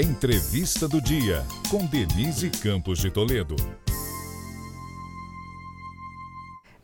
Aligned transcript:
Entrevista 0.00 0.88
do 0.88 0.98
Dia, 0.98 1.44
com 1.68 1.84
Denise 1.84 2.48
Campos 2.48 3.00
de 3.00 3.10
Toledo. 3.10 3.54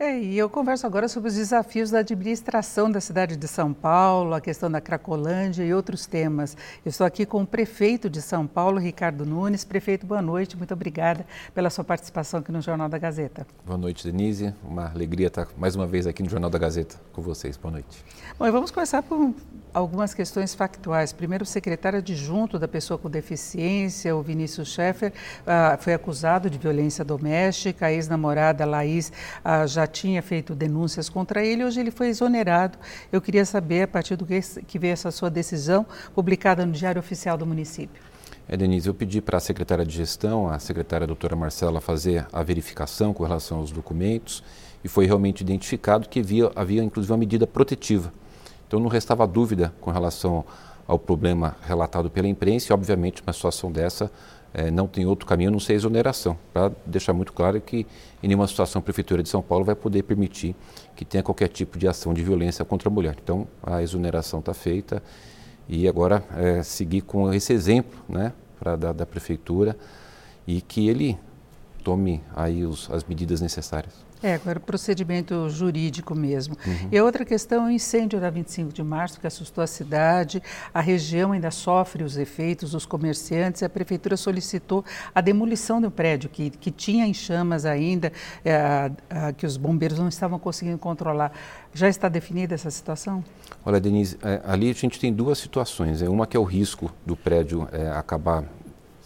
É, 0.06 0.20
e 0.20 0.38
eu 0.38 0.48
converso 0.48 0.86
agora 0.86 1.08
sobre 1.08 1.30
os 1.30 1.34
desafios 1.34 1.90
da 1.90 1.98
administração 1.98 2.88
da 2.88 3.00
cidade 3.00 3.36
de 3.36 3.48
São 3.48 3.74
Paulo, 3.74 4.34
a 4.34 4.40
questão 4.40 4.70
da 4.70 4.80
Cracolândia 4.80 5.64
e 5.64 5.74
outros 5.74 6.06
temas. 6.06 6.56
Eu 6.84 6.90
estou 6.90 7.04
aqui 7.04 7.26
com 7.26 7.42
o 7.42 7.46
prefeito 7.46 8.08
de 8.08 8.22
São 8.22 8.46
Paulo, 8.46 8.78
Ricardo 8.78 9.26
Nunes. 9.26 9.64
Prefeito, 9.64 10.06
boa 10.06 10.22
noite, 10.22 10.56
muito 10.56 10.72
obrigada 10.72 11.26
pela 11.52 11.68
sua 11.70 11.82
participação 11.82 12.38
aqui 12.38 12.52
no 12.52 12.60
Jornal 12.60 12.88
da 12.88 12.98
Gazeta. 12.98 13.44
Boa 13.66 13.76
noite, 13.76 14.04
Denise. 14.04 14.54
Uma 14.62 14.92
alegria 14.92 15.26
estar 15.26 15.48
mais 15.56 15.74
uma 15.74 15.88
vez 15.88 16.06
aqui 16.06 16.22
no 16.22 16.28
Jornal 16.28 16.50
da 16.50 16.58
Gazeta 16.58 16.94
com 17.12 17.20
vocês. 17.20 17.56
Boa 17.56 17.72
noite. 17.72 18.04
Bom, 18.38 18.46
e 18.46 18.50
vamos 18.52 18.70
começar 18.70 19.02
por 19.02 19.34
algumas 19.74 20.14
questões 20.14 20.54
factuais. 20.54 21.12
Primeiro, 21.12 21.42
o 21.42 21.46
secretário 21.46 21.98
adjunto 21.98 22.60
da 22.60 22.68
pessoa 22.68 22.96
com 22.96 23.10
deficiência, 23.10 24.14
o 24.14 24.22
Vinícius 24.22 24.68
Schaeffer, 24.68 25.12
uh, 25.42 25.82
foi 25.82 25.94
acusado 25.94 26.48
de 26.48 26.58
violência 26.58 27.04
doméstica. 27.04 27.86
A 27.86 27.92
ex-namorada 27.92 28.64
Laís 28.64 29.10
uh, 29.44 29.66
já 29.66 29.86
tinha 30.00 30.22
feito 30.22 30.54
denúncias 30.54 31.08
contra 31.08 31.44
ele, 31.44 31.64
hoje 31.64 31.80
ele 31.80 31.90
foi 31.90 32.08
exonerado. 32.08 32.78
Eu 33.10 33.20
queria 33.20 33.44
saber, 33.44 33.82
a 33.82 33.88
partir 33.88 34.16
do 34.16 34.26
que, 34.26 34.40
que 34.66 34.78
veio 34.78 34.92
essa 34.92 35.10
sua 35.10 35.30
decisão, 35.30 35.86
publicada 36.14 36.64
no 36.66 36.72
Diário 36.72 36.98
Oficial 36.98 37.38
do 37.38 37.46
município. 37.46 38.02
É, 38.48 38.56
Denise, 38.56 38.86
eu 38.86 38.94
pedi 38.94 39.20
para 39.20 39.38
a 39.38 39.40
secretária 39.40 39.84
de 39.84 39.94
gestão, 39.94 40.48
a 40.48 40.58
secretária 40.58 41.06
doutora 41.06 41.34
Marcela, 41.34 41.80
fazer 41.80 42.26
a 42.32 42.42
verificação 42.42 43.12
com 43.12 43.24
relação 43.24 43.58
aos 43.58 43.72
documentos 43.72 44.42
e 44.84 44.88
foi 44.88 45.06
realmente 45.06 45.40
identificado 45.40 46.08
que 46.08 46.20
havia, 46.20 46.50
havia 46.54 46.82
inclusive 46.82 47.12
uma 47.12 47.18
medida 47.18 47.46
protetiva. 47.46 48.12
Então 48.68 48.78
não 48.78 48.88
restava 48.88 49.26
dúvida 49.26 49.72
com 49.80 49.90
relação 49.90 50.44
ao 50.86 50.98
problema 50.98 51.56
relatado 51.66 52.08
pela 52.08 52.28
imprensa 52.28 52.70
e, 52.70 52.72
obviamente, 52.72 53.22
uma 53.22 53.32
situação 53.32 53.72
dessa 53.72 54.10
é, 54.56 54.70
não 54.70 54.86
tem 54.86 55.04
outro 55.04 55.26
caminho 55.26 55.50
a 55.50 55.52
não 55.52 55.60
ser 55.60 55.74
exoneração, 55.74 56.38
para 56.50 56.72
deixar 56.86 57.12
muito 57.12 57.30
claro 57.30 57.60
que 57.60 57.86
em 58.22 58.26
nenhuma 58.26 58.46
situação 58.46 58.80
a 58.80 58.82
Prefeitura 58.82 59.22
de 59.22 59.28
São 59.28 59.42
Paulo 59.42 59.66
vai 59.66 59.74
poder 59.74 60.02
permitir 60.02 60.56
que 60.96 61.04
tenha 61.04 61.22
qualquer 61.22 61.48
tipo 61.48 61.78
de 61.78 61.86
ação 61.86 62.14
de 62.14 62.24
violência 62.24 62.64
contra 62.64 62.88
a 62.88 62.92
mulher. 62.92 63.18
Então 63.22 63.46
a 63.62 63.82
exoneração 63.82 64.40
está 64.40 64.54
feita 64.54 65.02
e 65.68 65.86
agora 65.86 66.24
é, 66.34 66.62
seguir 66.62 67.02
com 67.02 67.30
esse 67.34 67.52
exemplo 67.52 67.98
né, 68.08 68.32
pra, 68.58 68.76
da, 68.76 68.94
da 68.94 69.04
Prefeitura 69.04 69.76
e 70.46 70.62
que 70.62 70.88
ele 70.88 71.18
tome 71.84 72.22
aí 72.34 72.64
os, 72.64 72.90
as 72.90 73.04
medidas 73.04 73.42
necessárias. 73.42 74.05
É, 74.22 74.34
agora 74.34 74.58
procedimento 74.58 75.48
jurídico 75.50 76.14
mesmo. 76.14 76.56
Uhum. 76.66 76.88
E 76.90 76.98
a 76.98 77.04
outra 77.04 77.24
questão 77.24 77.64
é 77.64 77.68
o 77.68 77.70
incêndio 77.70 78.18
da 78.18 78.30
25 78.30 78.72
de 78.72 78.82
março, 78.82 79.20
que 79.20 79.26
assustou 79.26 79.62
a 79.62 79.66
cidade. 79.66 80.42
A 80.72 80.80
região 80.80 81.32
ainda 81.32 81.50
sofre 81.50 82.02
os 82.02 82.16
efeitos, 82.16 82.74
os 82.74 82.86
comerciantes. 82.86 83.62
A 83.62 83.68
prefeitura 83.68 84.16
solicitou 84.16 84.84
a 85.14 85.20
demolição 85.20 85.80
do 85.80 85.90
prédio, 85.90 86.30
que, 86.30 86.50
que 86.50 86.70
tinha 86.70 87.06
em 87.06 87.12
chamas 87.12 87.66
ainda, 87.66 88.12
é, 88.44 88.90
a, 89.10 89.32
que 89.32 89.44
os 89.44 89.56
bombeiros 89.56 89.98
não 89.98 90.08
estavam 90.08 90.38
conseguindo 90.38 90.78
controlar. 90.78 91.32
Já 91.74 91.88
está 91.88 92.08
definida 92.08 92.54
essa 92.54 92.70
situação? 92.70 93.22
Olha, 93.64 93.78
Denise, 93.78 94.16
é, 94.22 94.40
ali 94.44 94.70
a 94.70 94.72
gente 94.72 94.98
tem 94.98 95.12
duas 95.12 95.38
situações. 95.38 96.00
É 96.00 96.08
uma 96.08 96.26
que 96.26 96.36
é 96.36 96.40
o 96.40 96.44
risco 96.44 96.90
do 97.04 97.14
prédio 97.14 97.68
é, 97.70 97.90
acabar 97.90 98.44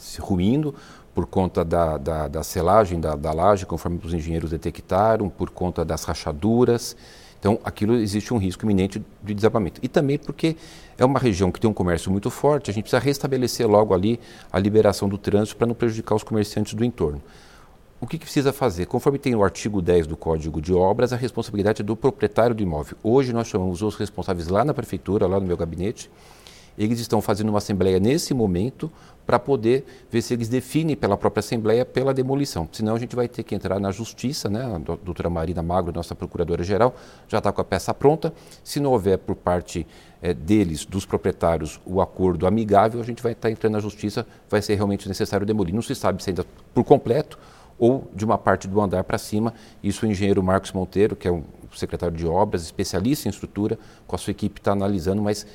se 0.01 0.21
ruindo, 0.21 0.75
por 1.15 1.27
conta 1.27 1.65
da, 1.65 1.99
da, 1.99 2.29
da 2.29 2.43
selagem 2.43 3.01
da, 3.01 3.15
da 3.15 3.33
laje, 3.33 3.67
conforme 3.67 4.01
os 4.03 4.15
engenheiros 4.15 4.51
detectaram, 4.51 5.29
por 5.29 5.51
conta 5.51 5.85
das 5.85 6.05
rachaduras. 6.05 6.97
Então, 7.39 7.59
aquilo 7.65 7.95
existe 7.95 8.33
um 8.35 8.39
risco 8.39 8.65
iminente 8.65 9.03
de 9.23 9.35
desabamento. 9.35 9.81
E 9.83 9.89
também 9.89 10.19
porque 10.19 10.57
é 10.99 11.05
uma 11.05 11.19
região 11.19 11.51
que 11.51 11.59
tem 11.59 11.69
um 11.71 11.75
comércio 11.75 12.11
muito 12.11 12.31
forte, 12.31 12.71
a 12.71 12.75
gente 12.75 12.85
precisa 12.85 13.01
restabelecer 13.01 13.67
logo 13.67 13.95
ali 13.95 14.21
a 14.53 14.59
liberação 14.59 15.09
do 15.09 15.17
trânsito 15.17 15.57
para 15.57 15.67
não 15.67 15.75
prejudicar 15.75 16.15
os 16.15 16.23
comerciantes 16.23 16.75
do 16.75 16.85
entorno. 16.85 17.23
O 18.01 18.07
que, 18.07 18.17
que, 18.17 18.25
precisa 18.25 18.51
fazer? 18.51 18.87
Conforme 18.87 19.19
tem 19.19 19.35
o 19.35 19.45
artigo 19.45 19.83
10 19.83 20.07
do 20.07 20.17
Código 20.17 20.61
de 20.61 20.73
Obras, 20.73 21.13
a 21.13 21.17
responsabilidade 21.17 21.83
é 21.83 21.85
do 21.85 21.95
proprietário 21.95 22.55
do 22.55 22.63
imóvel. 22.63 22.97
Hoje 23.03 23.31
nós 23.31 23.47
chamamos 23.47 23.83
os 23.83 23.95
responsáveis 23.95 24.49
lá 24.49 24.65
na 24.65 24.73
prefeitura, 24.73 25.27
lá 25.27 25.39
no 25.39 25.47
meu 25.47 25.57
gabinete, 25.57 26.11
eles 26.85 27.01
estão 27.01 27.21
fazendo 27.21 27.51
uma 27.51 27.59
assembleia 27.59 28.01
nesse 28.01 28.33
momento 28.33 28.91
para 29.27 29.39
poder 29.39 29.85
ver 30.11 30.23
se 30.23 30.35
eles 30.35 30.49
definem 30.49 30.97
pela 30.97 31.17
própria 31.17 31.41
assembleia 31.41 31.85
pela 31.85 32.13
demolição. 32.13 32.69
Senão 32.73 32.97
a 32.97 32.99
gente 32.99 33.15
vai 33.15 33.29
ter 33.29 33.43
que 33.43 33.55
entrar 33.55 33.79
na 33.79 33.93
justiça, 33.93 34.49
né? 34.49 34.65
A 34.65 34.79
doutora 34.79 35.31
Marina 35.31 35.63
Magro, 35.63 35.93
nossa 35.93 36.15
procuradora-geral, 36.15 36.95
já 37.29 37.39
está 37.39 37.53
com 37.53 37.61
a 37.61 37.65
peça 37.65 37.95
pronta. 37.95 38.33
Se 38.65 38.81
não 38.81 38.91
houver 38.91 39.19
por 39.19 39.37
parte 39.37 39.87
é, 40.21 40.35
deles, 40.35 40.85
dos 40.85 41.07
proprietários, 41.07 41.81
o 41.87 42.01
acordo 42.01 42.47
amigável, 42.47 43.01
a 43.01 43.05
gente 43.05 43.23
vai 43.23 43.33
estar 43.33 43.49
tá 43.49 43.53
entrando 43.53 43.75
na 43.75 43.81
justiça, 43.81 44.27
vai 44.49 44.61
ser 44.63 44.75
realmente 44.75 45.07
necessário 45.07 45.47
demolir. 45.47 45.75
Não 45.75 45.83
se 45.83 45.95
sabe 45.95 46.23
se 46.23 46.31
ainda 46.31 46.45
por 46.75 46.83
completo 46.83 47.39
ou 47.79 48.11
de 48.15 48.25
uma 48.25 48.37
parte 48.37 48.67
do 48.67 48.81
andar 48.81 49.05
para 49.05 49.17
cima. 49.17 49.55
Isso 49.83 50.05
o 50.05 50.09
engenheiro 50.09 50.43
Marcos 50.43 50.73
Monteiro, 50.73 51.15
que 51.15 51.29
é 51.29 51.31
o 51.31 51.45
secretário 51.75 52.17
de 52.17 52.27
obras, 52.27 52.63
especialista 52.63 53.29
em 53.29 53.31
estrutura, 53.31 53.79
com 54.07 54.17
a 54.17 54.19
sua 54.19 54.33
equipe 54.33 54.61
está 54.61 54.73
analisando, 54.73 55.23
mas 55.23 55.47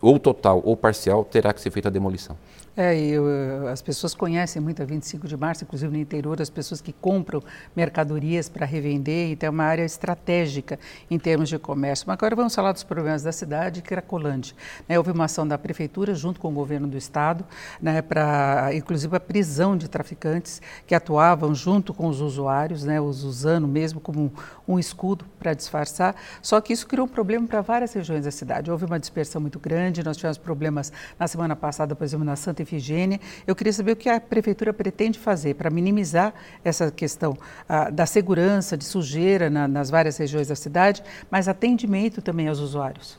ou 0.00 0.18
total 0.18 0.60
ou 0.64 0.76
parcial, 0.76 1.24
terá 1.24 1.52
que 1.52 1.60
ser 1.60 1.70
feita 1.70 1.88
a 1.88 1.92
demolição. 1.92 2.36
É, 2.74 2.98
e 2.98 3.18
uh, 3.18 3.66
as 3.68 3.82
pessoas 3.82 4.14
conhecem 4.14 4.60
muito 4.62 4.82
a 4.82 4.86
25 4.86 5.28
de 5.28 5.36
março, 5.36 5.62
inclusive 5.62 5.92
no 5.92 5.98
interior, 5.98 6.40
as 6.40 6.48
pessoas 6.48 6.80
que 6.80 6.90
compram 6.90 7.42
mercadorias 7.76 8.48
para 8.48 8.64
revender, 8.64 9.30
então 9.30 9.48
é 9.48 9.50
uma 9.50 9.64
área 9.64 9.84
estratégica 9.84 10.78
em 11.10 11.18
termos 11.18 11.50
de 11.50 11.58
comércio. 11.58 12.06
Mas 12.06 12.14
agora 12.14 12.34
vamos 12.34 12.54
falar 12.54 12.72
dos 12.72 12.82
problemas 12.82 13.22
da 13.22 13.30
cidade, 13.30 13.82
Cracolândia. 13.82 14.56
Né, 14.88 14.96
houve 14.96 15.10
uma 15.10 15.26
ação 15.26 15.46
da 15.46 15.58
prefeitura 15.58 16.14
junto 16.14 16.40
com 16.40 16.48
o 16.48 16.52
governo 16.52 16.88
do 16.88 16.96
estado, 16.96 17.44
né, 17.80 18.00
para 18.00 18.70
inclusive 18.72 19.14
a 19.14 19.20
prisão 19.20 19.76
de 19.76 19.86
traficantes 19.86 20.62
que 20.86 20.94
atuavam 20.94 21.54
junto 21.54 21.92
com 21.92 22.08
os 22.08 22.22
usuários, 22.22 22.84
né, 22.84 22.98
os 22.98 23.22
usando 23.22 23.68
mesmo 23.68 24.00
como 24.00 24.32
um 24.66 24.78
escudo 24.78 25.26
para 25.38 25.52
disfarçar. 25.52 26.16
Só 26.40 26.58
que 26.58 26.72
isso 26.72 26.86
criou 26.86 27.06
um 27.06 27.10
problema 27.10 27.46
para 27.46 27.60
várias 27.60 27.92
regiões 27.92 28.24
da 28.24 28.30
cidade. 28.30 28.70
Houve 28.70 28.86
uma 28.86 28.98
dispersão 28.98 29.42
muito 29.42 29.58
grande, 29.58 30.02
nós 30.02 30.16
tivemos 30.16 30.38
problemas 30.38 30.90
na 31.18 31.28
semana 31.28 31.54
passada, 31.54 31.94
por 31.94 32.04
exemplo, 32.04 32.24
na 32.24 32.34
Santa 32.34 32.61
Efigênia. 32.62 33.20
Eu 33.46 33.54
queria 33.54 33.72
saber 33.72 33.92
o 33.92 33.96
que 33.96 34.08
a 34.08 34.20
Prefeitura 34.20 34.72
pretende 34.72 35.18
fazer 35.18 35.54
para 35.54 35.70
minimizar 35.70 36.34
essa 36.64 36.90
questão 36.90 37.36
ah, 37.68 37.90
da 37.90 38.06
segurança, 38.06 38.76
de 38.76 38.84
sujeira 38.84 39.50
na, 39.50 39.68
nas 39.68 39.90
várias 39.90 40.16
regiões 40.16 40.48
da 40.48 40.56
cidade, 40.56 41.02
mas 41.30 41.48
atendimento 41.48 42.22
também 42.22 42.48
aos 42.48 42.58
usuários. 42.58 43.18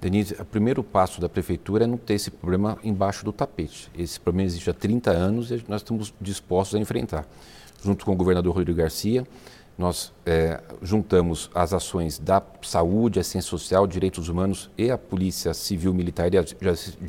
Denise, 0.00 0.34
o 0.40 0.44
primeiro 0.46 0.82
passo 0.82 1.20
da 1.20 1.28
Prefeitura 1.28 1.84
é 1.84 1.86
não 1.86 1.98
ter 1.98 2.14
esse 2.14 2.30
problema 2.30 2.78
embaixo 2.82 3.22
do 3.22 3.32
tapete. 3.32 3.90
Esse 3.96 4.18
problema 4.18 4.46
existe 4.46 4.70
há 4.70 4.72
30 4.72 5.10
anos 5.10 5.50
e 5.50 5.62
nós 5.68 5.82
estamos 5.82 6.14
dispostos 6.18 6.74
a 6.74 6.78
enfrentar. 6.78 7.26
Junto 7.84 8.06
com 8.06 8.12
o 8.12 8.16
governador 8.16 8.54
Rodrigo 8.54 8.78
Garcia, 8.78 9.26
nós 9.76 10.12
é, 10.24 10.60
juntamos 10.82 11.50
as 11.54 11.72
ações 11.72 12.18
da 12.18 12.42
saúde, 12.62 13.20
a 13.20 13.24
ciência 13.24 13.48
social, 13.48 13.86
direitos 13.86 14.28
humanos 14.28 14.70
e 14.76 14.90
a 14.90 14.98
Polícia 14.98 15.52
Civil 15.54 15.92
Militar 15.94 16.30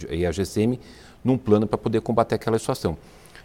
e 0.10 0.26
a 0.26 0.32
GCM 0.32 0.80
num 1.24 1.38
plano 1.38 1.68
para 1.68 1.78
poder 1.78 2.02
combater 2.02 2.36
aquela 2.36 2.58
situação. 2.58 2.98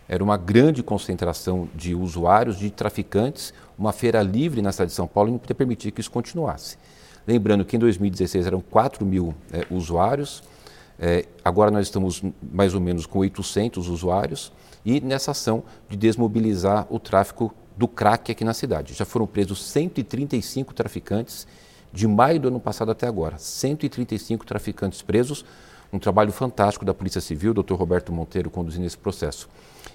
Era 0.09 0.23
uma 0.23 0.37
grande 0.37 0.83
concentração 0.83 1.69
de 1.75 1.95
usuários, 1.95 2.59
de 2.59 2.71
traficantes, 2.71 3.53
uma 3.77 3.93
feira 3.93 4.23
livre 4.23 4.63
na 4.63 4.71
cidade 4.73 4.91
de 4.91 4.97
São 4.97 5.07
Paulo 5.07 5.31
e 5.31 5.33
não 5.33 5.39
podia 5.39 5.55
permitir 5.55 5.91
que 5.91 6.01
isso 6.01 6.11
continuasse. 6.11 6.79
Lembrando 7.27 7.65
que 7.65 7.75
em 7.75 7.79
2016 7.79 8.47
eram 8.47 8.61
4 8.61 9.05
mil 9.05 9.35
é, 9.53 9.67
usuários, 9.69 10.45
é, 10.99 11.27
agora 11.45 11.71
nós 11.71 11.87
estamos 11.87 12.23
mais 12.53 12.73
ou 12.73 12.81
menos 12.81 13.05
com 13.05 13.19
800 13.19 13.89
usuários 13.89 14.53
e 14.85 15.01
nessa 15.01 15.33
ação 15.33 15.65
de 15.89 15.97
desmobilizar 15.97 16.87
o 16.89 16.99
tráfico 16.99 17.53
do 17.77 17.87
crack 17.87 18.31
aqui 18.31 18.45
na 18.45 18.55
cidade. 18.55 18.95
Já 18.95 19.05
foram 19.05 19.27
presos 19.27 19.63
135 19.65 20.73
traficantes 20.73 21.47
de 21.93 22.07
maio 22.07 22.41
do 22.41 22.49
ano 22.49 22.61
passado 22.61 22.91
até 22.91 23.07
agora. 23.07 23.37
135 23.39 24.47
traficantes 24.47 25.03
presos 25.03 25.45
um 25.93 25.99
trabalho 25.99 26.33
fantástico 26.33 26.85
da 26.85 26.93
Polícia 26.93 27.21
Civil, 27.21 27.55
Dr. 27.55 27.75
Roberto 27.75 28.13
Monteiro 28.13 28.51
conduzindo 28.51 28.87
esse 28.87 28.99
processo. 28.99 29.49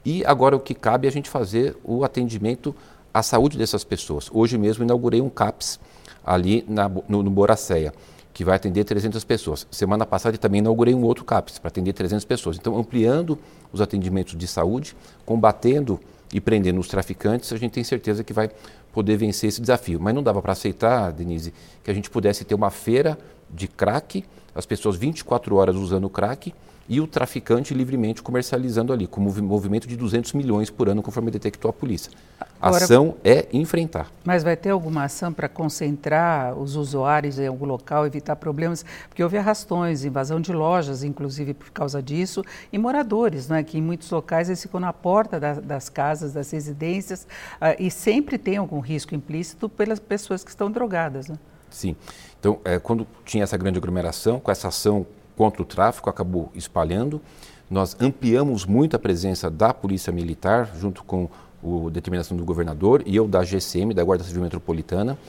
E 0.06 0.26
agora 0.26 0.56
o 0.56 0.60
que 0.60 0.74
cabe 0.74 1.08
é 1.08 1.10
a 1.10 1.12
gente 1.12 1.30
fazer 1.30 1.78
o 1.84 2.04
atendimento 2.04 2.76
à 3.14 3.22
saúde 3.22 3.58
dessas 3.58 3.84
pessoas. 3.84 4.30
Hoje 4.32 4.58
mesmo 4.58 4.84
inaugurei 4.84 5.22
um 5.22 5.30
CAPS 5.30 5.80
ali 6.26 6.66
na, 6.68 6.90
no, 7.08 7.24
no 7.24 7.30
Boracéia, 7.30 7.94
que 8.34 8.46
vai 8.46 8.56
atender 8.56 8.84
300 8.84 9.24
pessoas. 9.24 9.68
Semana 9.70 10.06
passada 10.06 10.38
também 10.38 10.60
inaugurei 10.60 10.94
um 10.94 11.04
outro 11.04 11.26
CAPS 11.26 11.60
para 11.60 11.68
atender 11.68 11.94
300 11.94 12.24
pessoas. 12.26 12.58
Então, 12.58 12.78
ampliando 12.78 13.38
os 13.72 13.82
atendimentos 13.82 14.38
de 14.38 14.48
saúde, 14.48 14.96
combatendo 15.26 16.00
e 16.34 16.40
prendendo 16.40 16.80
os 16.80 16.88
traficantes, 16.88 17.52
a 17.52 17.58
gente 17.58 17.72
tem 17.72 17.84
certeza 17.84 18.24
que 18.24 18.32
vai 18.32 18.50
poder 18.94 19.18
vencer 19.18 19.50
esse 19.50 19.60
desafio. 19.60 20.00
Mas 20.00 20.16
não 20.16 20.24
dava 20.24 20.42
para 20.42 20.54
aceitar, 20.54 21.12
Denise, 21.12 21.54
que 21.84 21.92
a 21.92 21.94
gente 21.94 22.10
pudesse 22.10 22.46
ter 22.46 22.56
uma 22.56 22.70
feira 22.70 23.18
de 23.50 23.68
crack, 23.68 24.24
as 24.54 24.66
pessoas 24.66 24.96
24 24.96 25.56
horas 25.56 25.76
usando 25.76 26.10
crack 26.10 26.54
e 26.92 27.00
o 27.00 27.08
traficante 27.08 27.74
livremente 27.74 28.22
comercializando 28.22 28.92
ali, 28.92 29.08
com 29.08 29.22
um 29.22 29.44
movimento 29.44 29.88
de 29.88 29.96
200 29.96 30.34
milhões 30.34 30.70
por 30.70 30.90
ano, 30.90 31.02
conforme 31.02 31.32
detectou 31.32 31.70
a 31.70 31.74
polícia. 31.74 32.12
A 32.60 32.68
Agora, 32.68 32.84
ação 32.84 33.16
é 33.24 33.48
enfrentar. 33.54 34.12
Mas 34.26 34.44
vai 34.44 34.58
ter 34.58 34.72
alguma 34.72 35.06
ação 35.06 35.32
para 35.32 35.48
concentrar 35.48 36.54
os 36.54 36.76
usuários 36.76 37.40
em 37.40 37.48
algum 37.48 37.66
local, 37.66 38.06
evitar 38.06 38.36
problemas? 38.36 38.84
Porque 39.08 39.24
houve 39.24 39.38
arrastões, 39.38 40.04
invasão 40.04 40.42
de 40.42 40.52
lojas, 40.52 41.02
inclusive 41.02 41.54
por 41.54 41.72
causa 41.72 42.04
disso, 42.04 42.44
e 42.74 42.78
moradores, 42.78 43.48
né, 43.48 43.64
que 43.64 43.78
em 43.78 43.82
muitos 43.82 44.12
locais 44.12 44.50
eles 44.50 44.62
ficam 44.62 44.80
na 44.80 44.92
porta 44.92 45.40
da, 45.40 45.54
das 45.54 45.88
casas, 45.88 46.34
das 46.34 46.52
residências, 46.52 47.24
uh, 47.62 47.74
e 47.80 47.90
sempre 47.90 48.38
tem 48.38 48.58
algum 48.58 48.82
risco 48.82 49.16
implícito 49.16 49.70
pelas 49.70 50.00
pessoas 50.00 50.44
que 50.44 50.50
estão 50.50 50.70
drogadas. 50.70 51.30
Né? 51.30 51.38
Sim. 51.70 51.96
Então, 52.42 52.58
é, 52.66 52.80
quando 52.80 53.06
tinha 53.24 53.44
essa 53.44 53.56
grande 53.56 53.78
aglomeração, 53.78 54.40
com 54.40 54.50
essa 54.50 54.70
ação 54.70 55.06
contra 55.38 55.62
o 55.62 55.66
tráfico, 55.66 56.10
acabou 56.10 56.52
espalhando. 56.56 57.22
Nós 57.70 57.96
ampliamos 58.00 58.66
muito 58.66 58.96
a 58.96 59.00
presença 59.00 59.48
da 59.48 59.72
Polícia 59.72 60.12
Militar, 60.12 60.72
junto 60.76 61.04
com 61.04 61.30
a 61.64 61.90
determinação 61.92 62.36
do 62.36 62.44
governador 62.44 63.04
e 63.06 63.16
eu 63.16 63.28
da 63.28 63.44
GCM, 63.44 63.94
da 63.94 64.04
Guarda 64.04 64.24
Civil 64.24 64.42
Metropolitana. 64.42 65.20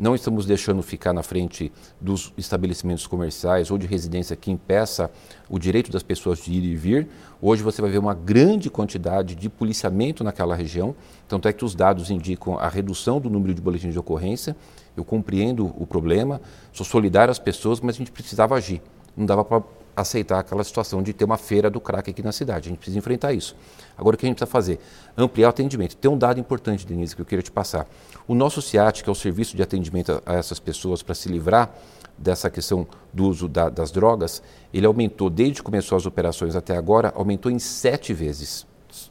Não 0.00 0.14
estamos 0.14 0.46
deixando 0.46 0.82
ficar 0.82 1.12
na 1.12 1.22
frente 1.22 1.70
dos 2.00 2.32
estabelecimentos 2.38 3.06
comerciais 3.06 3.70
ou 3.70 3.76
de 3.76 3.86
residência 3.86 4.34
que 4.34 4.50
impeça 4.50 5.10
o 5.46 5.58
direito 5.58 5.92
das 5.92 6.02
pessoas 6.02 6.38
de 6.38 6.50
ir 6.54 6.64
e 6.64 6.74
vir. 6.74 7.06
Hoje 7.38 7.62
você 7.62 7.82
vai 7.82 7.90
ver 7.90 7.98
uma 7.98 8.14
grande 8.14 8.70
quantidade 8.70 9.34
de 9.34 9.50
policiamento 9.50 10.24
naquela 10.24 10.54
região, 10.54 10.96
tanto 11.28 11.48
é 11.48 11.52
que 11.52 11.66
os 11.66 11.74
dados 11.74 12.10
indicam 12.10 12.58
a 12.58 12.66
redução 12.66 13.20
do 13.20 13.28
número 13.28 13.52
de 13.52 13.60
boletins 13.60 13.92
de 13.92 13.98
ocorrência. 13.98 14.56
Eu 14.96 15.04
compreendo 15.04 15.66
o 15.78 15.86
problema, 15.86 16.40
sou 16.72 16.86
solidário 16.86 17.30
às 17.30 17.38
pessoas, 17.38 17.78
mas 17.78 17.96
a 17.96 17.98
gente 17.98 18.10
precisava 18.10 18.54
agir. 18.54 18.80
Não 19.14 19.26
dava 19.26 19.44
para 19.44 19.62
aceitar 19.96 20.38
aquela 20.38 20.64
situação 20.64 21.02
de 21.02 21.12
ter 21.12 21.24
uma 21.24 21.36
feira 21.36 21.70
do 21.70 21.80
crack 21.80 22.10
aqui 22.10 22.22
na 22.22 22.32
cidade. 22.32 22.68
A 22.68 22.70
gente 22.70 22.78
precisa 22.78 22.98
enfrentar 22.98 23.32
isso. 23.32 23.56
Agora, 23.96 24.14
o 24.14 24.18
que 24.18 24.26
a 24.26 24.28
gente 24.28 24.36
precisa 24.36 24.50
fazer? 24.50 24.78
Ampliar 25.16 25.48
o 25.48 25.50
atendimento. 25.50 25.96
Tem 25.96 26.10
um 26.10 26.16
dado 26.16 26.40
importante, 26.40 26.86
Denise, 26.86 27.14
que 27.14 27.22
eu 27.22 27.26
queria 27.26 27.42
te 27.42 27.50
passar. 27.50 27.86
O 28.26 28.34
nosso 28.34 28.62
CIAT, 28.62 29.02
que 29.02 29.08
é 29.08 29.12
o 29.12 29.14
serviço 29.14 29.56
de 29.56 29.62
atendimento 29.62 30.22
a 30.24 30.34
essas 30.34 30.58
pessoas 30.58 31.02
para 31.02 31.14
se 31.14 31.28
livrar 31.28 31.74
dessa 32.16 32.50
questão 32.50 32.86
do 33.12 33.26
uso 33.26 33.48
da, 33.48 33.68
das 33.68 33.90
drogas, 33.90 34.42
ele 34.72 34.86
aumentou, 34.86 35.30
desde 35.30 35.56
que 35.56 35.62
começou 35.62 35.96
as 35.96 36.06
operações 36.06 36.54
até 36.54 36.76
agora, 36.76 37.12
aumentou 37.16 37.50
em 37.50 37.58
sete 37.58 38.12
vezes. 38.12 38.66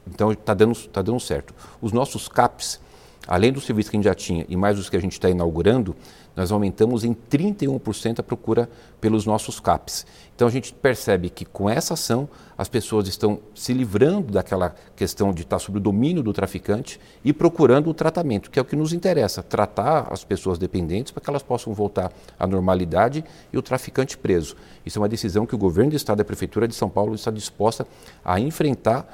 Então, 0.06 0.32
está 0.32 0.54
dando, 0.54 0.76
tá 0.88 1.02
dando 1.02 1.18
certo. 1.18 1.54
Os 1.80 1.92
nossos 1.92 2.28
CAPs, 2.28 2.80
além 3.26 3.52
do 3.52 3.60
serviço 3.60 3.90
que 3.90 3.96
a 3.96 3.98
gente 3.98 4.04
já 4.04 4.14
tinha 4.14 4.46
e 4.48 4.56
mais 4.56 4.78
os 4.78 4.88
que 4.88 4.96
a 4.96 5.00
gente 5.00 5.12
está 5.12 5.28
inaugurando, 5.28 5.96
nós 6.36 6.52
aumentamos 6.52 7.04
em 7.04 7.14
31% 7.14 8.20
a 8.20 8.22
procura 8.22 8.68
pelos 9.00 9.26
nossos 9.26 9.58
CAPs. 9.60 10.06
Então 10.34 10.48
a 10.48 10.50
gente 10.50 10.72
percebe 10.72 11.28
que 11.28 11.44
com 11.44 11.68
essa 11.68 11.94
ação 11.94 12.28
as 12.56 12.68
pessoas 12.68 13.08
estão 13.08 13.40
se 13.54 13.72
livrando 13.72 14.32
daquela 14.32 14.74
questão 14.96 15.32
de 15.32 15.42
estar 15.42 15.58
sob 15.58 15.78
o 15.78 15.80
domínio 15.80 16.22
do 16.22 16.32
traficante 16.32 17.00
e 17.24 17.32
procurando 17.32 17.90
o 17.90 17.94
tratamento, 17.94 18.50
que 18.50 18.58
é 18.58 18.62
o 18.62 18.64
que 18.64 18.76
nos 18.76 18.92
interessa, 18.92 19.42
tratar 19.42 20.08
as 20.10 20.24
pessoas 20.24 20.58
dependentes 20.58 21.12
para 21.12 21.22
que 21.22 21.30
elas 21.30 21.42
possam 21.42 21.74
voltar 21.74 22.12
à 22.38 22.46
normalidade 22.46 23.24
e 23.52 23.58
o 23.58 23.62
traficante 23.62 24.16
preso. 24.16 24.56
Isso 24.84 24.98
é 24.98 25.02
uma 25.02 25.08
decisão 25.08 25.44
que 25.44 25.54
o 25.54 25.58
governo 25.58 25.90
do 25.90 25.96
estado 25.96 26.20
e 26.20 26.22
a 26.22 26.24
prefeitura 26.24 26.66
de 26.66 26.74
São 26.74 26.88
Paulo 26.88 27.14
está 27.14 27.30
disposta 27.30 27.86
a 28.24 28.38
enfrentar 28.38 29.06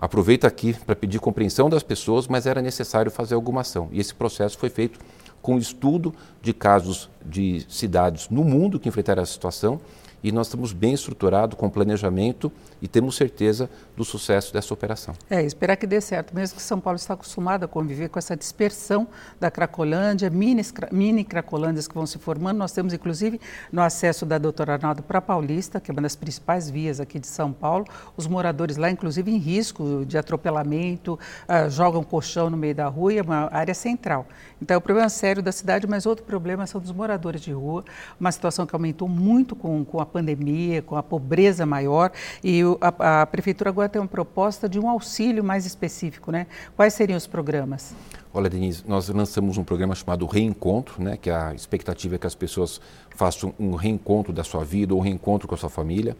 aproveita 0.00 0.46
aqui 0.46 0.74
para 0.74 0.94
pedir 0.94 1.18
compreensão 1.18 1.68
das 1.68 1.82
pessoas, 1.82 2.28
mas 2.28 2.46
era 2.46 2.62
necessário 2.62 3.10
fazer 3.10 3.34
alguma 3.34 3.62
ação. 3.62 3.88
E 3.90 3.98
esse 3.98 4.14
processo 4.14 4.56
foi 4.56 4.70
feito 4.70 4.98
com 5.42 5.58
estudo 5.58 6.14
de 6.42 6.52
casos 6.52 7.08
de 7.24 7.64
cidades 7.68 8.28
no 8.28 8.44
mundo 8.44 8.78
que 8.78 8.88
enfrentaram 8.88 9.22
essa 9.22 9.32
situação 9.32 9.80
e 10.22 10.32
nós 10.32 10.46
estamos 10.46 10.72
bem 10.72 10.94
estruturados 10.94 11.58
com 11.58 11.68
planejamento 11.68 12.50
e 12.80 12.88
temos 12.88 13.16
certeza 13.16 13.68
do 13.96 14.04
sucesso 14.04 14.52
dessa 14.52 14.72
operação. 14.72 15.14
É, 15.28 15.42
esperar 15.42 15.76
que 15.76 15.86
dê 15.86 16.00
certo, 16.00 16.34
mesmo 16.34 16.56
que 16.56 16.62
São 16.62 16.80
Paulo 16.80 16.96
está 16.96 17.14
acostumado 17.14 17.64
a 17.64 17.68
conviver 17.68 18.08
com 18.08 18.18
essa 18.18 18.36
dispersão 18.36 19.08
da 19.40 19.50
Cracolândia, 19.50 20.30
mini, 20.30 20.62
mini 20.92 21.24
Cracolândias 21.24 21.88
que 21.88 21.94
vão 21.94 22.06
se 22.06 22.18
formando. 22.18 22.58
Nós 22.58 22.72
temos, 22.72 22.92
inclusive, 22.92 23.40
no 23.72 23.82
acesso 23.82 24.24
da 24.24 24.38
doutora 24.38 24.74
Arnaldo 24.74 25.02
para 25.02 25.20
Paulista, 25.20 25.80
que 25.80 25.90
é 25.90 25.92
uma 25.92 26.02
das 26.02 26.14
principais 26.14 26.70
vias 26.70 27.00
aqui 27.00 27.18
de 27.18 27.26
São 27.26 27.52
Paulo, 27.52 27.84
os 28.16 28.26
moradores 28.26 28.76
lá, 28.76 28.90
inclusive, 28.90 29.30
em 29.30 29.38
risco 29.38 30.04
de 30.06 30.16
atropelamento, 30.16 31.18
uh, 31.48 31.70
jogam 31.70 32.02
colchão 32.04 32.48
no 32.48 32.56
meio 32.56 32.74
da 32.74 32.86
rua 32.86 33.12
e 33.12 33.18
é 33.18 33.22
uma 33.22 33.48
área 33.52 33.74
central. 33.74 34.26
Então, 34.60 34.74
é 34.74 34.78
um 34.78 34.80
problema 34.80 35.08
sério 35.08 35.42
da 35.42 35.52
cidade, 35.52 35.86
mas 35.86 36.06
outro 36.06 36.24
problema 36.24 36.66
são 36.66 36.80
dos 36.80 36.92
moradores 36.92 37.40
de 37.40 37.52
rua, 37.52 37.84
uma 38.18 38.32
situação 38.32 38.66
que 38.66 38.74
aumentou 38.74 39.08
muito 39.08 39.54
com, 39.54 39.84
com 39.84 40.00
a 40.00 40.06
pandemia, 40.08 40.82
com 40.82 40.96
a 40.96 41.02
pobreza 41.02 41.64
maior, 41.64 42.10
e 42.42 42.62
a, 42.80 43.22
a, 43.22 43.26
Prefeitura 43.26 43.70
agora 43.70 43.88
tem 43.88 44.00
uma 44.00 44.08
proposta 44.08 44.68
de 44.68 44.80
um 44.80 44.88
auxílio 44.88 45.44
mais 45.44 45.66
específico, 45.66 46.32
né? 46.32 46.46
Quais 46.74 46.94
seriam 46.94 47.16
os 47.16 47.26
programas? 47.26 47.94
Olha, 48.32 48.50
Denise, 48.50 48.82
nós 48.86 49.08
lançamos 49.08 49.56
um 49.58 49.64
programa 49.64 49.94
chamado 49.94 50.26
Reencontro, 50.26 51.02
né? 51.02 51.16
Que 51.16 51.30
a 51.30 51.54
expectativa 51.54 52.16
é 52.16 52.18
que 52.18 52.26
as 52.26 52.34
pessoas 52.34 52.80
façam 53.10 53.54
um 53.58 53.74
reencontro 53.74 54.32
da 54.32 54.42
sua 54.42 54.64
vida 54.64 54.94
ou 54.94 55.00
um 55.00 55.02
reencontro 55.02 55.46
com 55.46 55.54
a 55.54 55.58
sua 55.58 55.70
família 55.70 56.16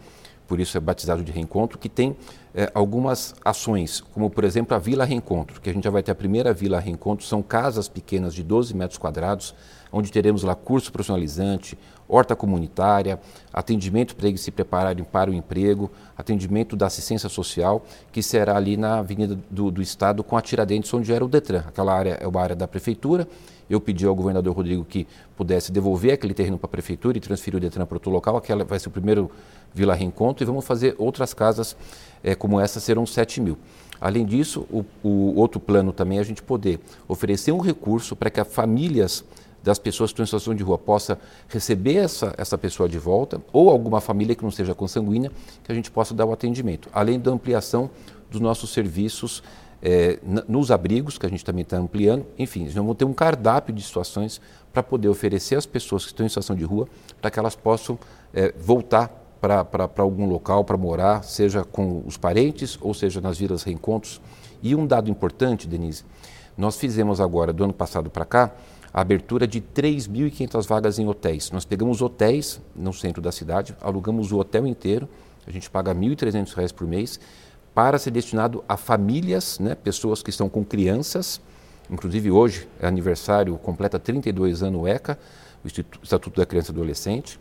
por 0.49 0.58
isso 0.58 0.79
é 0.79 0.81
batizado 0.81 1.23
de 1.23 1.31
Reencontro, 1.31 1.79
que 1.79 1.90
tem 1.90 2.17
é, 2.59 2.69
algumas 2.75 3.37
ações, 3.45 4.01
como 4.13 4.29
por 4.29 4.43
exemplo 4.43 4.75
a 4.75 4.81
Vila 4.81 5.05
Reencontro, 5.05 5.61
que 5.61 5.71
a 5.71 5.73
gente 5.73 5.85
já 5.85 5.91
vai 5.91 6.03
ter 6.03 6.11
a 6.11 6.15
primeira 6.15 6.53
Vila 6.53 6.81
Reencontro, 6.81 7.25
são 7.25 7.41
casas 7.41 7.87
pequenas 7.87 8.35
de 8.35 8.43
12 8.43 8.75
metros 8.75 8.99
quadrados, 8.99 9.55
onde 9.93 10.11
teremos 10.11 10.43
lá 10.43 10.57
curso 10.57 10.91
profissionalizante, 10.91 11.79
horta 12.09 12.35
comunitária, 12.35 13.21
atendimento 13.53 14.17
para 14.17 14.27
eles 14.27 14.41
se 14.41 14.51
prepararem 14.51 15.05
para 15.05 15.31
o 15.31 15.35
emprego, 15.35 15.89
atendimento 16.17 16.75
da 16.75 16.87
assistência 16.87 17.29
social, 17.29 17.85
que 18.11 18.25
será 18.25 18.57
ali 18.57 18.77
na 18.77 18.99
Avenida 18.99 19.39
do, 19.49 19.71
do 19.71 19.81
Estado 19.81 20.25
com 20.25 20.37
a 20.37 20.43
Tiradentes, 20.43 20.93
onde 20.93 21.13
era 21.13 21.25
o 21.25 21.29
Detran. 21.29 21.63
Aquela 21.65 21.95
área 21.95 22.19
é 22.21 22.27
uma 22.27 22.41
área 22.41 22.57
da 22.57 22.67
Prefeitura. 22.67 23.29
Eu 23.71 23.81
pedi 23.81 24.07
ao 24.07 24.15
governador 24.15 24.57
Rodrigo 24.57 24.83
que 24.85 25.07
pudesse 25.37 25.71
devolver 25.71 26.15
aquele 26.15 26.33
terreno 26.33 26.59
para 26.59 26.67
a 26.67 26.71
Prefeitura 26.71 27.19
e 27.19 27.21
transferir 27.21 27.59
o 27.59 27.61
Detran 27.61 27.85
para 27.85 27.97
outro 27.97 28.11
local. 28.11 28.37
Aquela 28.37 28.65
vai 28.65 28.79
ser 28.79 28.89
o 28.89 28.91
primeiro 28.91 29.31
Vila 29.75 29.95
Reencontro 29.95 30.43
e 30.43 30.47
vamos 30.47 30.65
fazer 30.65 30.95
outras 30.99 31.35
casas 31.35 31.77
é, 32.23 32.35
como 32.35 32.61
essa, 32.61 32.81
serão 32.81 33.06
7 33.06 33.41
mil. 33.41 33.59
Além 34.00 34.25
disso, 34.25 34.67
o, 34.70 34.85
o 35.03 35.35
outro 35.37 35.59
plano 35.59 35.93
também 35.93 36.19
é 36.19 36.20
a 36.20 36.25
gente 36.25 36.43
poder 36.43 36.81
oferecer 37.06 37.53
um 37.53 37.59
recurso 37.59 38.15
para 38.15 38.31
que 38.31 38.41
as 38.41 38.47
famílias 38.47 39.25
das 39.62 39.79
pessoas 39.79 40.11
que 40.11 40.15
estão 40.15 40.23
em 40.23 40.26
situação 40.26 40.55
de 40.55 40.62
rua 40.62 40.79
possa 40.79 41.19
receber 41.49 41.97
essa, 41.97 42.32
essa 42.38 42.56
pessoa 42.56 42.88
de 42.88 42.99
volta, 42.99 43.43
ou 43.53 43.69
alguma 43.70 44.00
família 44.00 44.35
que 44.35 44.43
não 44.43 44.50
seja 44.50 44.75
consanguínea, 44.75 45.32
que 45.65 45.73
a 45.73 45.75
gente 45.75 45.91
possa 45.91 46.15
dar 46.15 46.25
o 46.26 46.32
atendimento. 46.32 46.88
Além 46.93 47.19
da 47.19 47.31
ampliação 47.31 47.91
dos 48.31 48.41
nossos 48.41 48.71
serviços 48.71 49.43
é, 49.82 50.19
nos 50.49 50.71
abrigos, 50.71 51.19
que 51.19 51.26
a 51.26 51.29
gente 51.29 51.44
também 51.44 51.62
está 51.62 51.76
ampliando. 51.76 52.26
Enfim, 52.38 52.64
nós 52.64 52.75
vamos 52.75 52.97
ter 52.97 53.05
um 53.05 53.12
cardápio 53.12 53.75
de 53.75 53.82
situações 53.82 54.41
para 54.73 54.82
poder 54.82 55.09
oferecer 55.09 55.56
às 55.56 55.67
pessoas 55.67 56.05
que 56.05 56.12
estão 56.12 56.26
em 56.26 56.29
situação 56.29 56.55
de 56.56 56.64
rua, 56.64 56.88
para 57.21 57.31
que 57.31 57.38
elas 57.38 57.55
possam 57.55 57.99
é, 58.32 58.53
voltar 58.59 59.28
para 59.40 59.90
algum 59.99 60.26
local 60.26 60.64
para 60.64 60.76
morar, 60.76 61.23
seja 61.23 61.64
com 61.64 62.02
os 62.05 62.17
parentes 62.17 62.79
ou 62.81 62.93
seja 62.93 63.20
nas 63.20 63.38
vilas 63.38 63.62
reencontros. 63.62 64.21
E 64.62 64.75
um 64.75 64.87
dado 64.87 65.11
importante, 65.11 65.68
Denise, 65.68 66.04
nós 66.57 66.76
fizemos 66.76 67.21
agora, 67.21 67.52
do 67.52 67.62
ano 67.62 67.73
passado 67.73 68.11
para 68.11 68.25
cá, 68.25 68.50
a 68.92 69.00
abertura 69.00 69.47
de 69.47 69.61
3.500 69.61 70.66
vagas 70.66 70.99
em 70.99 71.07
hotéis. 71.07 71.50
Nós 71.50 71.64
pegamos 71.64 72.02
hotéis 72.02 72.61
no 72.75 72.92
centro 72.92 73.23
da 73.23 73.30
cidade, 73.30 73.76
alugamos 73.80 74.33
o 74.33 74.38
hotel 74.38 74.66
inteiro, 74.66 75.09
a 75.47 75.50
gente 75.50 75.71
paga 75.71 75.92
R$ 75.92 75.99
1.300 75.99 76.73
por 76.73 76.87
mês, 76.87 77.21
para 77.75 77.97
ser 77.99 78.11
destinado 78.11 78.64
a 78.68 78.76
famílias, 78.76 79.61
né, 79.61 79.75
pessoas 79.76 80.21
que 80.21 80.30
estão 80.30 80.49
com 80.49 80.64
crianças. 80.64 81.40
Inclusive 81.88 82.30
hoje 82.30 82.68
é 82.80 82.87
aniversário, 82.88 83.57
completa 83.59 83.99
32 83.99 84.62
anos 84.64 84.83
o 84.83 84.88
ECA, 84.88 85.18
o 85.64 85.68
Estatuto 86.02 86.40
da 86.40 86.45
Criança 86.45 86.73
e 86.73 86.75
Adolescente. 86.75 87.38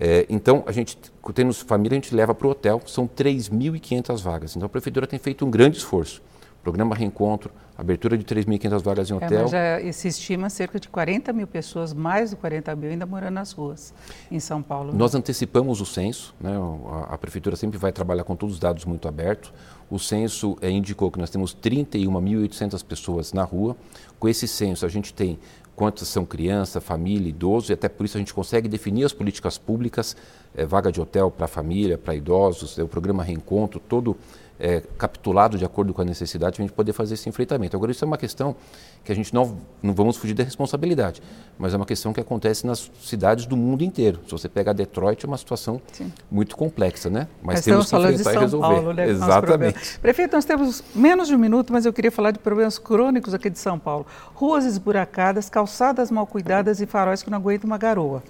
É, 0.00 0.26
então, 0.28 0.62
a 0.66 0.72
gente, 0.72 0.96
tendo 1.34 1.52
família, 1.52 1.98
a 1.98 2.00
gente 2.00 2.14
leva 2.14 2.34
para 2.34 2.46
o 2.46 2.50
hotel, 2.50 2.80
são 2.86 3.08
3.500 3.08 4.22
vagas. 4.22 4.56
Então, 4.56 4.66
a 4.66 4.68
Prefeitura 4.68 5.06
tem 5.06 5.18
feito 5.18 5.44
um 5.44 5.50
grande 5.50 5.78
esforço. 5.78 6.22
Programa 6.62 6.94
Reencontro, 6.94 7.50
abertura 7.76 8.18
de 8.18 8.24
3.500 8.24 8.82
vagas 8.82 9.10
em 9.10 9.14
hotel. 9.14 9.38
É, 9.38 9.42
mas 9.42 9.50
já 9.50 9.92
se 9.92 10.08
estima 10.08 10.50
cerca 10.50 10.78
de 10.80 10.88
40 10.88 11.32
mil 11.32 11.46
pessoas, 11.46 11.94
mais 11.94 12.30
de 12.30 12.36
40 12.36 12.74
mil, 12.74 12.90
ainda 12.90 13.06
morando 13.06 13.34
nas 13.34 13.52
ruas 13.52 13.94
em 14.30 14.40
São 14.40 14.60
Paulo. 14.60 14.92
Né? 14.92 14.98
Nós 14.98 15.14
antecipamos 15.14 15.80
o 15.80 15.86
censo, 15.86 16.34
né? 16.40 16.52
a, 16.90 17.14
a, 17.14 17.18
Prefeitura 17.18 17.54
sempre 17.54 17.78
vai 17.78 17.92
trabalhar 17.92 18.24
com 18.24 18.34
todos 18.34 18.56
os 18.56 18.60
dados 18.60 18.84
muito 18.84 19.06
abertos. 19.06 19.52
O 19.88 19.98
censo 19.98 20.58
é, 20.60 20.68
indicou 20.68 21.10
que 21.10 21.18
nós 21.18 21.30
temos 21.30 21.54
31.800 21.54 22.84
pessoas 22.84 23.32
na 23.32 23.44
rua. 23.44 23.76
Com 24.18 24.28
esse 24.28 24.48
censo, 24.48 24.84
a 24.84 24.88
gente 24.88 25.14
tem 25.14 25.38
quantas 25.78 26.08
são 26.08 26.24
criança, 26.24 26.80
família, 26.80 27.28
idoso, 27.28 27.70
e 27.70 27.74
até 27.74 27.88
por 27.88 28.04
isso 28.04 28.16
a 28.16 28.20
gente 28.20 28.34
consegue 28.34 28.68
definir 28.68 29.04
as 29.04 29.12
políticas 29.12 29.56
públicas, 29.56 30.16
é, 30.52 30.66
vaga 30.66 30.90
de 30.90 31.00
hotel 31.00 31.30
para 31.30 31.46
família, 31.46 31.96
para 31.96 32.16
idosos, 32.16 32.76
é, 32.80 32.82
o 32.82 32.88
programa 32.88 33.22
Reencontro, 33.22 33.80
todo 33.88 34.16
é, 34.58 34.82
capitulado 34.96 35.56
de 35.56 35.64
acordo 35.64 35.94
com 35.94 36.02
a 36.02 36.04
necessidade 36.04 36.56
para 36.56 36.64
a 36.64 36.66
gente 36.66 36.74
poder 36.74 36.92
fazer 36.92 37.14
esse 37.14 37.28
enfrentamento. 37.28 37.76
Agora, 37.76 37.92
isso 37.92 38.04
é 38.04 38.06
uma 38.06 38.18
questão 38.18 38.56
que 39.04 39.12
a 39.12 39.14
gente 39.14 39.32
não, 39.32 39.58
não 39.82 39.94
vamos 39.94 40.16
fugir 40.16 40.34
da 40.34 40.42
responsabilidade, 40.42 41.22
mas 41.58 41.72
é 41.72 41.76
uma 41.76 41.86
questão 41.86 42.12
que 42.12 42.20
acontece 42.20 42.66
nas 42.66 42.90
cidades 43.00 43.46
do 43.46 43.56
mundo 43.56 43.84
inteiro. 43.84 44.20
Se 44.24 44.32
você 44.32 44.48
pegar 44.48 44.72
Detroit, 44.72 45.24
é 45.24 45.28
uma 45.28 45.38
situação 45.38 45.80
Sim. 45.92 46.12
muito 46.30 46.56
complexa, 46.56 47.08
né? 47.08 47.28
Mas, 47.42 47.56
mas 47.56 47.64
temos 47.64 47.90
que 47.90 47.96
enfrentar 47.96 48.34
e 48.34 48.38
resolver. 48.38 48.74
Paulo, 48.74 48.92
né, 48.92 49.08
Exatamente. 49.08 49.98
Prefeito, 50.00 50.34
nós 50.34 50.44
temos 50.44 50.82
menos 50.94 51.28
de 51.28 51.34
um 51.34 51.38
minuto, 51.38 51.72
mas 51.72 51.86
eu 51.86 51.92
queria 51.92 52.10
falar 52.10 52.32
de 52.32 52.38
problemas 52.38 52.78
crônicos 52.78 53.34
aqui 53.34 53.48
de 53.48 53.58
São 53.58 53.78
Paulo. 53.78 54.06
Ruas 54.34 54.64
esburacadas, 54.64 55.48
calçadas 55.48 56.10
mal 56.10 56.26
cuidadas 56.26 56.80
e 56.80 56.86
faróis 56.86 57.22
que 57.22 57.30
não 57.30 57.38
aguentam 57.38 57.68
uma 57.68 57.78
garoa. 57.78 58.22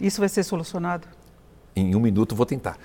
Isso 0.00 0.20
vai 0.20 0.28
ser 0.28 0.42
solucionado? 0.42 1.06
Em 1.74 1.94
um 1.94 2.00
minuto 2.00 2.34
vou 2.34 2.46
tentar. 2.46 2.78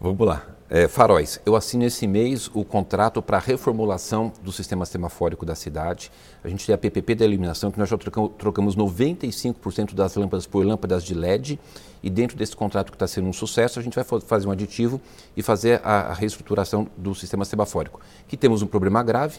Vamos 0.00 0.26
lá. 0.26 0.55
É, 0.68 0.88
faróis, 0.88 1.40
eu 1.46 1.54
assino 1.54 1.84
esse 1.84 2.08
mês 2.08 2.50
o 2.52 2.64
contrato 2.64 3.22
para 3.22 3.38
reformulação 3.38 4.32
do 4.42 4.50
sistema 4.50 4.84
semafórico 4.84 5.46
da 5.46 5.54
cidade. 5.54 6.10
A 6.42 6.48
gente 6.48 6.66
tem 6.66 6.74
a 6.74 6.78
PPP 6.78 7.14
da 7.14 7.24
iluminação, 7.24 7.70
que 7.70 7.78
nós 7.78 7.88
já 7.88 7.96
trocamos 7.96 8.74
95% 8.74 9.94
das 9.94 10.16
lâmpadas 10.16 10.44
por 10.44 10.66
lâmpadas 10.66 11.04
de 11.04 11.14
LED. 11.14 11.60
E 12.02 12.10
dentro 12.10 12.36
desse 12.36 12.56
contrato 12.56 12.90
que 12.90 12.96
está 12.96 13.06
sendo 13.06 13.28
um 13.28 13.32
sucesso, 13.32 13.78
a 13.78 13.82
gente 13.82 13.94
vai 13.94 14.04
fazer 14.20 14.48
um 14.48 14.50
aditivo 14.50 15.00
e 15.36 15.42
fazer 15.42 15.80
a, 15.84 16.08
a 16.08 16.12
reestruturação 16.12 16.88
do 16.96 17.14
sistema 17.14 17.44
semafórico. 17.44 18.00
Que 18.26 18.36
temos 18.36 18.60
um 18.60 18.66
problema 18.66 19.04
grave. 19.04 19.38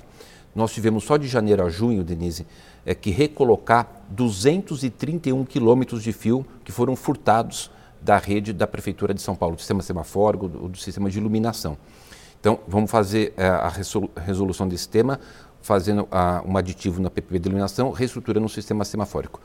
Nós 0.56 0.74
tivemos 0.74 1.04
só 1.04 1.18
de 1.18 1.28
janeiro 1.28 1.62
a 1.62 1.70
junho, 1.70 2.06
Denise, 2.06 2.48
é 2.86 2.96
que 2.96 3.12
recolocar 3.12 4.06
231 4.12 5.44
quilômetros 5.44 6.02
de 6.02 6.14
fio 6.14 6.46
que 6.64 6.72
foram 6.72 6.96
furtados 6.96 7.70
da 8.02 8.18
rede 8.18 8.54
da 8.54 8.68
Prefeitura 8.68 9.14
de 9.14 9.22
São 9.22 9.36
Paulo, 9.36 9.56
do 9.56 9.60
sistema 9.60 9.82
semafórico, 9.82 10.48
do, 10.48 10.70
do 10.70 10.78
sistema 10.78 11.10
de 11.10 11.18
iluminação. 11.18 11.78
Então, 12.40 12.60
vamos 12.68 12.90
fazer 12.92 13.34
é, 13.36 13.48
a 13.48 13.72
resolução 14.22 14.68
desse 14.68 14.88
tema, 14.88 15.20
fazendo 15.62 16.08
a, 16.12 16.42
um 16.46 16.56
aditivo 16.56 17.02
na 17.02 17.10
PPP 17.10 17.40
de 17.40 17.48
iluminação, 17.50 17.92
reestruturando 17.92 18.46
o 18.46 18.50
sistema 18.50 18.86
semafórico. 18.86 19.42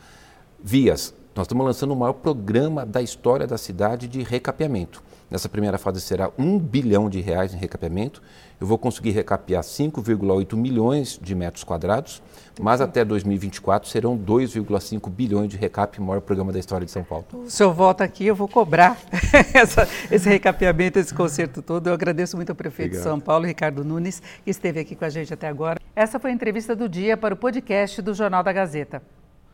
Vias, 0.62 1.14
nós 1.34 1.44
estamos 1.46 1.64
lançando 1.64 1.92
o 1.92 1.96
maior 1.96 2.12
programa 2.12 2.84
da 2.84 3.00
história 3.00 3.46
da 3.46 3.56
cidade 3.56 4.06
de 4.06 4.22
recapeamento. 4.22 5.02
Nessa 5.30 5.48
primeira 5.48 5.78
fase 5.78 6.00
será 6.00 6.30
um 6.38 6.58
bilhão 6.58 7.08
de 7.08 7.20
reais 7.20 7.54
em 7.54 7.56
recapeamento. 7.56 8.22
Eu 8.62 8.66
vou 8.66 8.78
conseguir 8.78 9.10
recapear 9.10 9.60
5,8 9.60 10.54
milhões 10.54 11.18
de 11.20 11.34
metros 11.34 11.64
quadrados, 11.64 12.22
mas 12.60 12.80
até 12.80 13.04
2024 13.04 13.88
serão 13.88 14.16
2,5 14.16 15.10
bilhões 15.10 15.48
de 15.50 15.56
recap, 15.56 15.98
o 15.98 16.02
maior 16.04 16.20
programa 16.20 16.52
da 16.52 16.60
história 16.60 16.86
de 16.86 16.92
São 16.92 17.02
Paulo. 17.02 17.26
O 17.32 17.50
senhor 17.50 17.74
volta 17.74 18.04
aqui, 18.04 18.24
eu 18.24 18.36
vou 18.36 18.46
cobrar 18.46 18.96
essa, 19.52 19.88
esse 20.08 20.28
recapeamento, 20.28 21.00
esse 21.00 21.12
concerto 21.12 21.60
todo. 21.60 21.88
Eu 21.88 21.94
agradeço 21.94 22.36
muito 22.36 22.50
ao 22.50 22.54
prefeito 22.54 22.90
Obrigado. 22.90 23.02
de 23.02 23.10
São 23.10 23.18
Paulo, 23.18 23.46
Ricardo 23.46 23.84
Nunes, 23.84 24.22
que 24.44 24.50
esteve 24.52 24.78
aqui 24.78 24.94
com 24.94 25.04
a 25.04 25.10
gente 25.10 25.34
até 25.34 25.48
agora. 25.48 25.80
Essa 25.96 26.20
foi 26.20 26.30
a 26.30 26.32
entrevista 26.32 26.76
do 26.76 26.88
dia 26.88 27.16
para 27.16 27.34
o 27.34 27.36
podcast 27.36 28.00
do 28.00 28.14
Jornal 28.14 28.44
da 28.44 28.52
Gazeta. 28.52 29.02